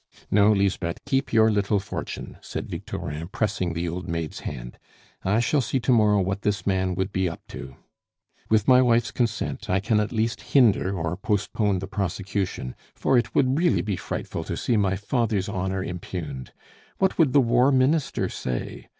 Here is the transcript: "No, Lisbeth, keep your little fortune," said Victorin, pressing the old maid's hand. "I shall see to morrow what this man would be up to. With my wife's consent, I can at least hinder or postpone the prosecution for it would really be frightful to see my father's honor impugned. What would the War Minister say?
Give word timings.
"No, 0.31 0.51
Lisbeth, 0.51 1.05
keep 1.05 1.31
your 1.31 1.51
little 1.51 1.79
fortune," 1.79 2.37
said 2.41 2.67
Victorin, 2.67 3.27
pressing 3.27 3.73
the 3.73 3.87
old 3.87 4.07
maid's 4.09 4.39
hand. 4.39 4.79
"I 5.23 5.39
shall 5.39 5.61
see 5.61 5.79
to 5.79 5.91
morrow 5.91 6.19
what 6.19 6.41
this 6.41 6.65
man 6.65 6.95
would 6.95 7.11
be 7.13 7.29
up 7.29 7.43
to. 7.49 7.75
With 8.49 8.67
my 8.67 8.81
wife's 8.81 9.11
consent, 9.11 9.69
I 9.69 9.79
can 9.79 9.99
at 9.99 10.11
least 10.11 10.41
hinder 10.41 10.97
or 10.97 11.15
postpone 11.17 11.77
the 11.77 11.87
prosecution 11.87 12.73
for 12.95 13.15
it 13.15 13.35
would 13.35 13.59
really 13.59 13.83
be 13.83 13.95
frightful 13.95 14.43
to 14.45 14.57
see 14.57 14.75
my 14.75 14.95
father's 14.95 15.47
honor 15.47 15.83
impugned. 15.83 16.51
What 16.97 17.19
would 17.19 17.31
the 17.31 17.39
War 17.39 17.71
Minister 17.71 18.27
say? 18.27 18.87